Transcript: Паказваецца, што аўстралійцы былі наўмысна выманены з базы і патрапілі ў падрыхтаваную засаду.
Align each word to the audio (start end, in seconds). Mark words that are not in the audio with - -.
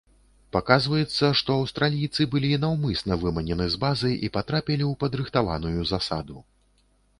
Паказваецца, 0.55 1.25
што 1.41 1.57
аўстралійцы 1.63 2.21
былі 2.33 2.49
наўмысна 2.65 3.19
выманены 3.25 3.69
з 3.75 3.81
базы 3.85 4.11
і 4.25 4.33
патрапілі 4.41 4.83
ў 4.91 5.03
падрыхтаваную 5.07 5.79
засаду. 5.95 6.37